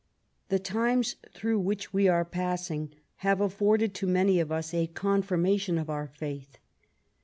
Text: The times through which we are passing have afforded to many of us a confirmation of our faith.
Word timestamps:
The 0.49 0.57
times 0.57 1.15
through 1.31 1.59
which 1.59 1.93
we 1.93 2.07
are 2.07 2.25
passing 2.25 2.91
have 3.17 3.39
afforded 3.39 3.93
to 3.93 4.07
many 4.07 4.39
of 4.39 4.51
us 4.51 4.73
a 4.73 4.87
confirmation 4.87 5.77
of 5.77 5.91
our 5.91 6.07
faith. 6.07 6.57